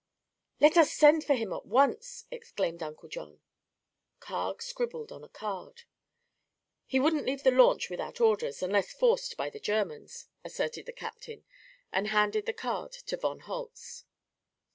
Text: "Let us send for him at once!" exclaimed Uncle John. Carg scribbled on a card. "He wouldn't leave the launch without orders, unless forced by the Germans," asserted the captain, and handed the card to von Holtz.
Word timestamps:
"Let 0.59 0.77
us 0.77 0.91
send 0.91 1.23
for 1.23 1.35
him 1.35 1.53
at 1.53 1.67
once!" 1.67 2.25
exclaimed 2.31 2.81
Uncle 2.81 3.07
John. 3.07 3.39
Carg 4.19 4.63
scribbled 4.63 5.11
on 5.11 5.23
a 5.23 5.29
card. 5.29 5.83
"He 6.87 6.99
wouldn't 6.99 7.27
leave 7.27 7.43
the 7.43 7.51
launch 7.51 7.87
without 7.91 8.19
orders, 8.19 8.63
unless 8.63 8.91
forced 8.93 9.37
by 9.37 9.51
the 9.51 9.59
Germans," 9.59 10.25
asserted 10.43 10.87
the 10.87 10.91
captain, 10.91 11.45
and 11.93 12.07
handed 12.07 12.47
the 12.47 12.51
card 12.53 12.93
to 12.93 13.15
von 13.15 13.41
Holtz. 13.41 14.05